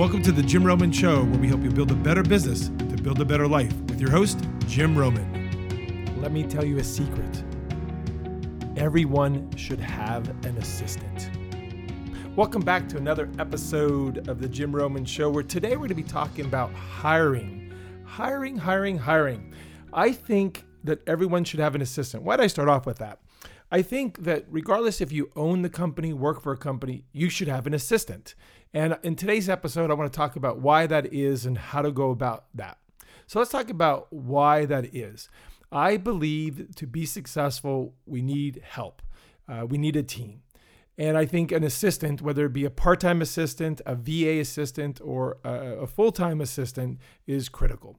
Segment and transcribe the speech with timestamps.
[0.00, 2.96] Welcome to the Jim Roman Show, where we help you build a better business to
[2.96, 6.16] build a better life with your host, Jim Roman.
[6.22, 7.44] Let me tell you a secret
[8.78, 11.30] everyone should have an assistant.
[12.34, 15.94] Welcome back to another episode of the Jim Roman Show, where today we're going to
[15.96, 17.70] be talking about hiring.
[18.06, 19.52] Hiring, hiring, hiring.
[19.92, 22.22] I think that everyone should have an assistant.
[22.22, 23.18] Why did I start off with that?
[23.70, 27.48] I think that regardless if you own the company, work for a company, you should
[27.48, 28.34] have an assistant.
[28.74, 31.92] And in today's episode, I want to talk about why that is and how to
[31.92, 32.78] go about that.
[33.26, 35.28] So let's talk about why that is.
[35.70, 39.02] I believe to be successful, we need help,
[39.48, 40.42] uh, we need a team.
[40.98, 45.00] And I think an assistant, whether it be a part time assistant, a VA assistant,
[45.02, 47.98] or a, a full time assistant, is critical.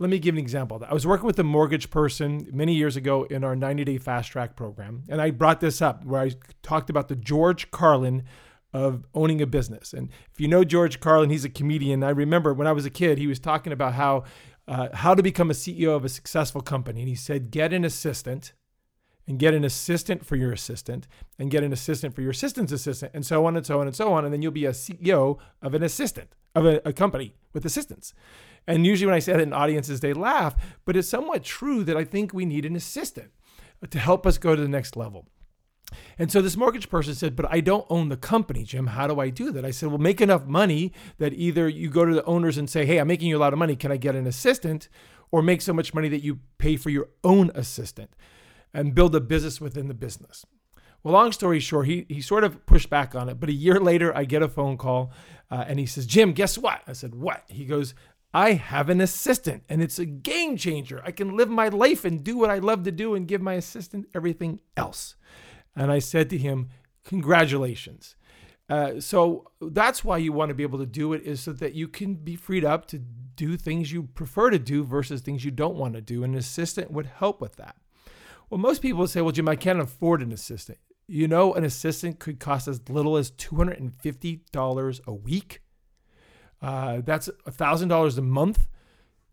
[0.00, 0.80] Let me give an example.
[0.88, 4.30] I was working with a mortgage person many years ago in our 90 day fast
[4.30, 5.02] track program.
[5.08, 8.22] And I brought this up where I talked about the George Carlin
[8.72, 9.92] of owning a business.
[9.92, 12.04] And if you know George Carlin, he's a comedian.
[12.04, 14.24] I remember when I was a kid, he was talking about how
[14.68, 17.00] uh, how to become a CEO of a successful company.
[17.00, 18.52] And he said, get an assistant
[19.26, 23.12] and get an assistant for your assistant and get an assistant for your assistant's assistant
[23.14, 24.24] and so on and so on and so on.
[24.24, 28.12] And then you'll be a CEO of an assistant of a, a company with assistants.
[28.68, 31.96] And usually when I say that in audiences, they laugh, but it's somewhat true that
[31.96, 33.30] I think we need an assistant
[33.88, 35.26] to help us go to the next level.
[36.18, 38.88] And so this mortgage person said, But I don't own the company, Jim.
[38.88, 39.64] How do I do that?
[39.64, 42.84] I said, Well, make enough money that either you go to the owners and say,
[42.84, 43.74] Hey, I'm making you a lot of money.
[43.74, 44.90] Can I get an assistant?
[45.30, 48.10] Or make so much money that you pay for your own assistant
[48.74, 50.44] and build a business within the business.
[51.02, 53.40] Well, long story short, he, he sort of pushed back on it.
[53.40, 55.12] But a year later, I get a phone call
[55.50, 56.82] uh, and he says, Jim, guess what?
[56.86, 57.44] I said, What?
[57.48, 57.94] He goes,
[58.38, 61.02] I have an assistant and it's a game changer.
[61.04, 63.54] I can live my life and do what I love to do and give my
[63.54, 65.16] assistant everything else.
[65.74, 66.68] And I said to him,
[67.02, 68.14] Congratulations.
[68.68, 71.74] Uh, so that's why you want to be able to do it is so that
[71.74, 75.50] you can be freed up to do things you prefer to do versus things you
[75.50, 76.22] don't want to do.
[76.22, 77.74] And an assistant would help with that.
[78.50, 80.78] Well, most people say, well, Jim, I can't afford an assistant.
[81.08, 85.62] You know, an assistant could cost as little as $250 a week.
[86.60, 88.66] Uh, that's $1,000 a month.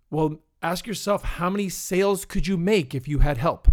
[0.10, 3.68] Well, ask yourself, how many sales could you make if you had help?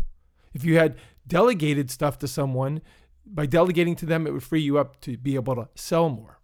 [0.55, 0.97] If you had
[1.27, 2.83] delegated stuff to someone,
[3.25, 6.41] by delegating to them, it would free you up to be able to sell more.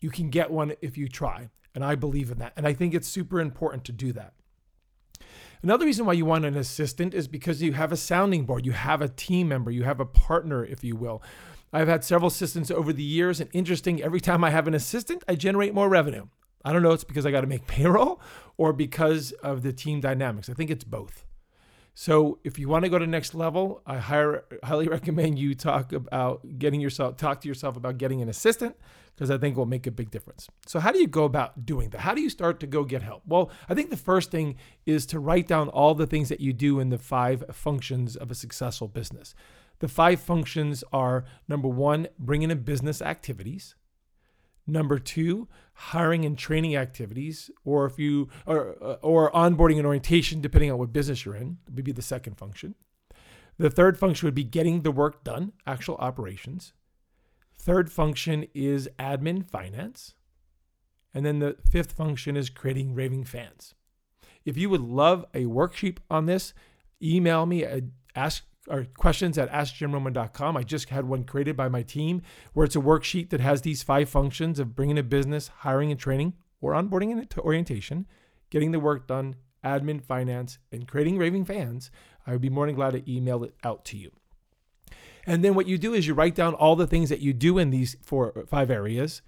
[0.00, 1.50] You can get one if you try.
[1.74, 2.52] And I believe in that.
[2.56, 4.32] And I think it's super important to do that.
[5.62, 8.72] Another reason why you want an assistant is because you have a sounding board, you
[8.72, 11.22] have a team member, you have a partner, if you will.
[11.72, 15.22] I've had several assistants over the years, and interesting, every time I have an assistant,
[15.28, 16.28] I generate more revenue.
[16.64, 18.20] I don't know it's because I got to make payroll
[18.56, 20.48] or because of the team dynamics.
[20.48, 21.24] I think it's both.
[21.94, 25.92] So if you want to go to next level, I hire, highly recommend you talk
[25.92, 28.76] about getting yourself talk to yourself about getting an assistant
[29.16, 30.46] because I think it will make a big difference.
[30.64, 32.02] So how do you go about doing that?
[32.02, 33.22] How do you start to go get help?
[33.26, 34.54] Well, I think the first thing
[34.86, 38.30] is to write down all the things that you do in the five functions of
[38.30, 39.34] a successful business.
[39.80, 43.74] The five functions are number 1, bringing in business activities.
[44.70, 50.42] Number two, hiring and training activities, or if you or uh, or onboarding and orientation,
[50.42, 52.74] depending on what business you're in, would be the second function.
[53.56, 56.74] The third function would be getting the work done, actual operations.
[57.56, 60.14] Third function is admin finance.
[61.14, 63.74] And then the fifth function is creating raving fans.
[64.44, 66.52] If you would love a worksheet on this,
[67.02, 67.84] email me at
[68.14, 70.56] ask or questions at askjimroman.com.
[70.56, 73.82] I just had one created by my team where it's a worksheet that has these
[73.82, 78.06] five functions of bringing a business, hiring and training, or onboarding and orientation,
[78.50, 81.90] getting the work done, admin, finance, and creating raving fans.
[82.26, 84.10] I would be more than glad to email it out to you.
[85.26, 87.58] And then what you do is you write down all the things that you do
[87.58, 89.22] in these four five areas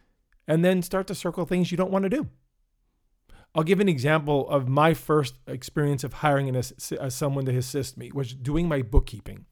[0.49, 2.29] and then start to circle things you don't want to do.
[3.55, 7.97] I'll give an example of my first experience of hiring an, uh, someone to assist
[7.97, 9.47] me, was doing my bookkeeping.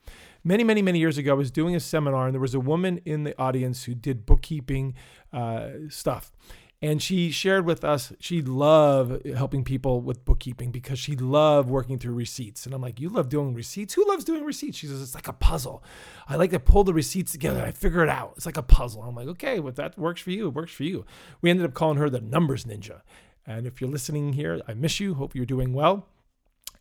[0.45, 3.01] Many, many, many years ago, I was doing a seminar, and there was a woman
[3.05, 4.95] in the audience who did bookkeeping
[5.33, 6.33] uh, stuff.
[6.81, 11.99] And she shared with us she loved helping people with bookkeeping because she loved working
[11.99, 12.67] through receipts.
[12.67, 13.95] And I'm like, You love doing receipts?
[13.95, 14.79] Who loves doing receipts?
[14.79, 15.83] She says, It's like a puzzle.
[16.29, 18.35] I like to pull the receipts together I figure it out.
[18.37, 19.03] It's like a puzzle.
[19.03, 20.47] I'm like, Okay, well, that works for you.
[20.47, 21.05] It works for you.
[21.41, 23.01] We ended up calling her the numbers ninja.
[23.49, 25.15] And if you're listening here, I miss you.
[25.15, 26.07] Hope you're doing well.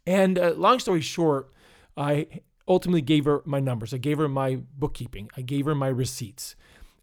[0.06, 1.50] And uh, long story short,
[1.96, 2.28] I
[2.68, 3.94] ultimately gave her my numbers.
[3.94, 5.30] I gave her my bookkeeping.
[5.38, 6.58] I gave her my receipts.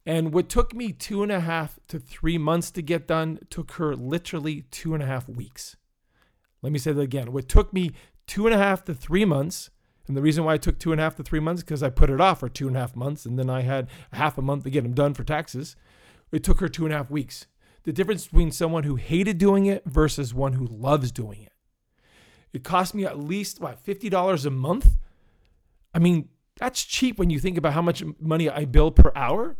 [0.04, 3.72] And what took me two and a half to three months to get done took
[3.72, 5.76] her literally two and a half weeks.
[6.60, 7.32] Let me say that again.
[7.32, 7.92] What took me
[8.26, 9.70] two and a half to three months,
[10.06, 11.88] and the reason why it took two and a half to three months because I
[11.88, 14.42] put it off for two and a half months, and then I had half a
[14.42, 15.74] month to get them done for taxes.
[16.32, 17.46] It took her two and a half weeks
[17.84, 21.52] the difference between someone who hated doing it versus one who loves doing it.
[22.52, 24.96] It cost me at least, what, $50 a month?
[25.92, 29.56] I mean, that's cheap when you think about how much money I bill per hour.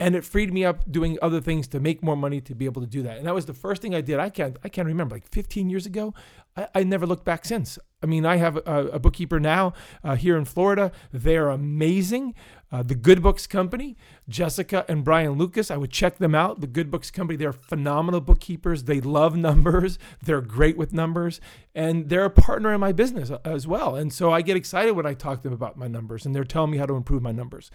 [0.00, 2.82] And it freed me up doing other things to make more money to be able
[2.82, 3.16] to do that.
[3.16, 4.18] And that was the first thing I did.
[4.18, 6.14] I can't I can't remember like 15 years ago.
[6.56, 7.78] I, I never looked back since.
[8.02, 10.92] I mean, I have a, a bookkeeper now uh, here in Florida.
[11.12, 12.34] They're amazing.
[12.70, 13.96] Uh, the Good Books Company,
[14.28, 15.70] Jessica and Brian Lucas.
[15.70, 16.60] I would check them out.
[16.60, 18.84] The Good Books Company, they're phenomenal bookkeepers.
[18.84, 19.98] They love numbers.
[20.24, 21.40] They're great with numbers.
[21.74, 23.94] And they're a partner in my business uh, as well.
[23.94, 26.44] And so I get excited when I talk to them about my numbers and they're
[26.44, 27.70] telling me how to improve my numbers.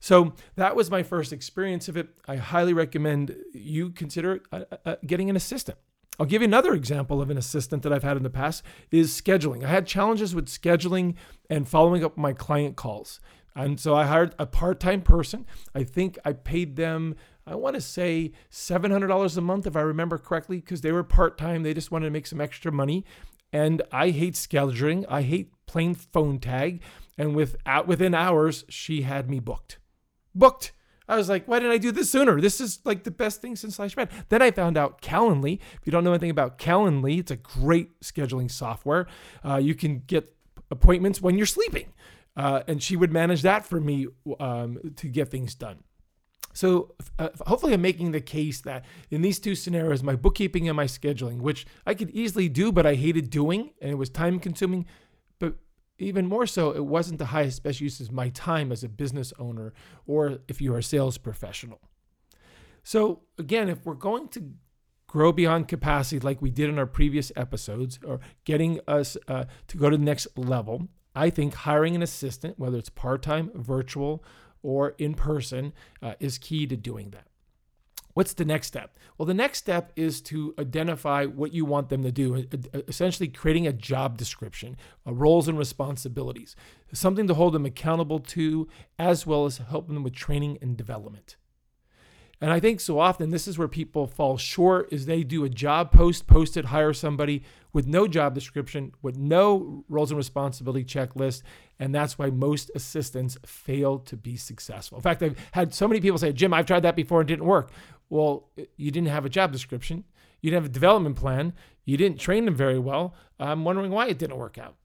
[0.00, 2.08] So that was my first experience of it.
[2.26, 5.78] I highly recommend you consider uh, uh, getting an assistant.
[6.18, 9.18] I'll give you another example of an assistant that I've had in the past is
[9.18, 9.64] scheduling.
[9.64, 11.14] I had challenges with scheduling
[11.48, 13.20] and following up my client calls.
[13.54, 15.46] And so I hired a part-time person.
[15.74, 17.16] I think I paid them
[17.46, 21.62] I want to say $700 a month if I remember correctly because they were part-time.
[21.62, 23.04] They just wanted to make some extra money.
[23.52, 25.04] And I hate scheduling.
[25.08, 26.80] I hate playing phone tag.
[27.18, 29.78] And without within hours, she had me booked
[30.34, 30.72] booked.
[31.08, 32.40] I was like, why didn't I do this sooner?
[32.40, 34.10] This is like the best thing since sliced bread.
[34.28, 35.54] Then I found out Calendly.
[35.54, 39.08] If you don't know anything about Calendly, it's a great scheduling software.
[39.44, 40.32] Uh, you can get
[40.70, 41.92] appointments when you're sleeping.
[42.36, 44.06] Uh, and she would manage that for me
[44.38, 45.82] um, to get things done.
[46.52, 50.76] So uh, hopefully, I'm making the case that in these two scenarios, my bookkeeping and
[50.76, 54.38] my scheduling, which I could easily do, but I hated doing and it was time
[54.40, 54.86] consuming,
[56.00, 59.32] even more so, it wasn't the highest best use of my time as a business
[59.38, 59.72] owner
[60.06, 61.80] or if you're a sales professional.
[62.82, 64.52] So, again, if we're going to
[65.06, 69.76] grow beyond capacity like we did in our previous episodes or getting us uh, to
[69.76, 74.24] go to the next level, I think hiring an assistant, whether it's part time, virtual,
[74.62, 77.26] or in person, uh, is key to doing that.
[78.14, 78.96] What's the next step?
[79.16, 82.46] Well, the next step is to identify what you want them to do,
[82.88, 84.76] essentially creating a job description,
[85.06, 86.56] uh, roles and responsibilities,
[86.92, 88.68] something to hold them accountable to,
[88.98, 91.36] as well as helping them with training and development.
[92.40, 95.50] And I think so often this is where people fall short is they do a
[95.50, 97.42] job post, post it, hire somebody
[97.72, 101.42] with no job description, with no roles and responsibility checklist.
[101.78, 104.96] And that's why most assistants fail to be successful.
[104.96, 107.34] In fact, I've had so many people say, Jim, I've tried that before and it
[107.34, 107.70] didn't work.
[108.10, 110.04] Well, you didn't have a job description.
[110.42, 111.54] You didn't have a development plan.
[111.84, 113.14] You didn't train them very well.
[113.38, 114.76] I'm wondering why it didn't work out.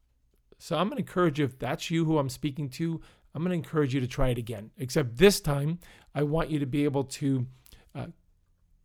[0.60, 3.02] So I'm going to encourage you, if that's you who I'm speaking to,
[3.34, 4.72] I'm going to encourage you to try it again.
[4.78, 5.80] Except this time,
[6.14, 7.46] I want you to be able to
[7.94, 8.08] uh,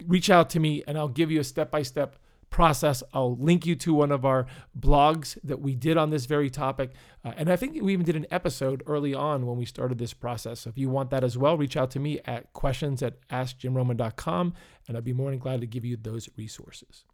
[0.06, 2.16] reach out to me and I'll give you a step by step
[2.50, 3.02] process.
[3.14, 4.46] I'll link you to one of our
[4.78, 6.92] blogs that we did on this very topic.
[7.24, 10.12] Uh, and I think we even did an episode early on when we started this
[10.12, 10.60] process.
[10.60, 14.54] So if you want that as well, reach out to me at questions at askjimroman.com
[14.88, 17.04] and I'd be more than glad to give you those resources.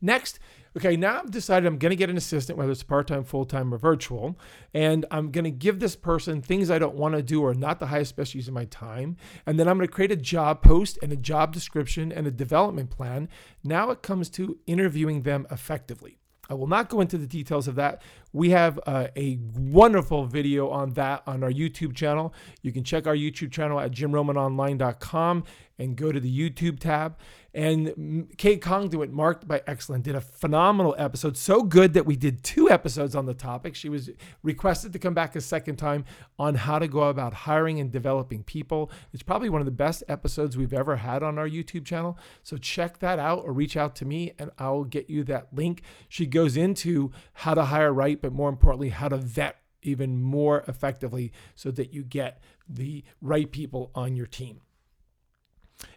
[0.00, 0.38] Next,
[0.76, 3.44] okay, now I've decided I'm going to get an assistant, whether it's part time, full
[3.44, 4.38] time, or virtual,
[4.74, 7.80] and I'm going to give this person things I don't want to do or not
[7.80, 9.16] the highest best use of my time.
[9.46, 12.30] And then I'm going to create a job post and a job description and a
[12.30, 13.28] development plan.
[13.64, 16.18] Now it comes to interviewing them effectively.
[16.48, 18.02] I will not go into the details of that.
[18.36, 22.34] We have uh, a wonderful video on that on our YouTube channel.
[22.60, 25.44] You can check our YouTube channel at jimromanonline.com
[25.78, 27.16] and go to the YouTube tab.
[27.54, 31.38] And Kate Conduit, marked by excellent, did a phenomenal episode.
[31.38, 33.74] So good that we did two episodes on the topic.
[33.74, 34.10] She was
[34.42, 36.04] requested to come back a second time
[36.38, 38.90] on how to go about hiring and developing people.
[39.14, 42.18] It's probably one of the best episodes we've ever had on our YouTube channel.
[42.42, 45.80] So check that out or reach out to me and I'll get you that link.
[46.10, 50.64] She goes into how to hire right, but more importantly, how to vet even more
[50.66, 54.62] effectively so that you get the right people on your team.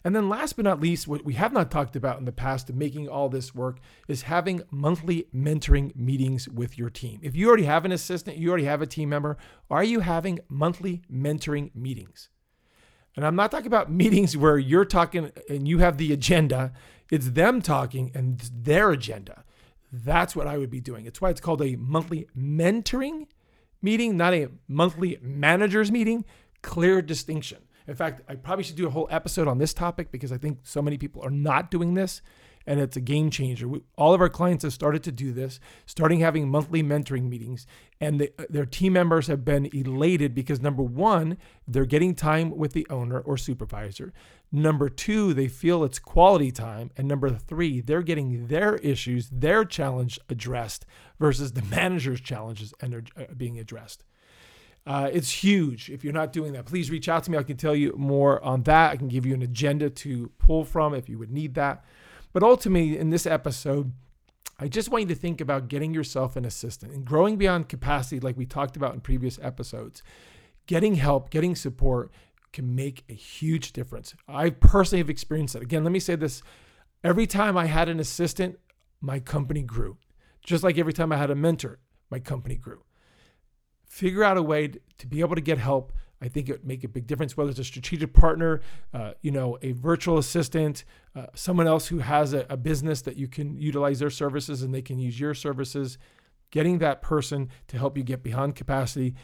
[0.04, 2.70] And then, last but not least, what we have not talked about in the past
[2.70, 7.20] of making all this work is having monthly mentoring meetings with your team.
[7.24, 9.36] If you already have an assistant, you already have a team member,
[9.72, 12.30] are you having monthly mentoring meetings?
[13.16, 16.74] And I'm not talking about meetings where you're talking and you have the agenda,
[17.10, 19.46] it's them talking and their agenda.
[19.92, 21.06] That's what I would be doing.
[21.06, 23.28] It's why it's called a monthly mentoring
[23.82, 26.26] meeting, not a monthly managers meeting.
[26.62, 27.60] Clear distinction.
[27.88, 30.60] In fact, I probably should do a whole episode on this topic because I think
[30.64, 32.22] so many people are not doing this
[32.70, 33.68] and it's a game changer.
[33.68, 37.66] We, all of our clients have started to do this, starting having monthly mentoring meetings,
[38.00, 42.74] and the, their team members have been elated because number one, they're getting time with
[42.74, 44.14] the owner or supervisor.
[44.52, 46.92] Number two, they feel it's quality time.
[46.96, 50.86] And number three, they're getting their issues, their challenge addressed
[51.20, 53.04] versus the manager's challenges and are
[53.36, 54.04] being addressed.
[54.86, 55.90] Uh, it's huge.
[55.90, 57.38] If you're not doing that, please reach out to me.
[57.40, 58.92] I can tell you more on that.
[58.92, 61.84] I can give you an agenda to pull from if you would need that.
[62.32, 63.94] But ultimately, in this episode,
[64.60, 68.20] I just want you to think about getting yourself an assistant and growing beyond capacity,
[68.20, 70.04] like we talked about in previous episodes.
[70.68, 72.12] Getting help, getting support
[72.52, 74.14] can make a huge difference.
[74.28, 75.64] I personally have experienced that.
[75.64, 76.44] Again, let me say this
[77.04, 78.60] every time I had an assistant,
[79.02, 79.98] my company grew.
[80.44, 82.84] Just like every time I had a mentor, my company grew.
[83.86, 86.84] Figure out a way to be able to get help I think it would make
[86.84, 88.62] a big difference, whether it's a strategic partner,
[88.94, 90.84] uh, you know, a virtual assistant,
[91.16, 94.74] uh, someone else who has a, a, business that you can utilize their services and
[94.74, 95.98] they can use your services.
[96.52, 99.16] Getting that person to help you get beyond capacity,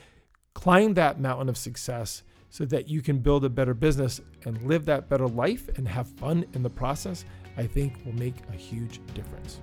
[0.54, 4.86] climb that mountain of success so that you can build a better business and live
[4.86, 7.26] that better life and have fun in the process,
[7.58, 9.60] I think will make a huge difference.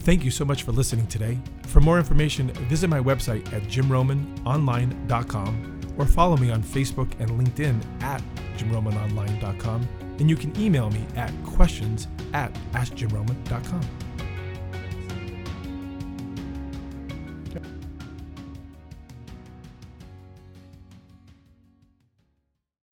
[0.00, 1.40] Thank you so much for listening today.
[1.66, 7.80] For more information, visit my website at jimromanonline.com or follow me on Facebook and LinkedIn
[8.02, 8.22] at
[8.56, 9.88] jimromanonline.com.
[10.18, 14.07] And you can email me at questions at askjimroman.com.